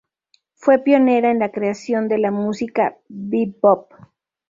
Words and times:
Fue 0.55 0.79
pionera 0.79 1.29
en 1.29 1.37
la 1.37 1.51
creación 1.51 2.07
de 2.07 2.17
la 2.17 2.31
música 2.31 2.97
bebop. 3.07 3.93